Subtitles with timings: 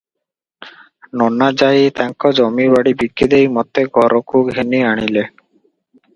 [1.21, 5.29] ନନା ଯାଇ ତାଙ୍କ ଜମି ବାଡ଼ି ବିକିଦେଇ ମୋତେ ଘରକୁ ଘେନି ଆସିଲେ।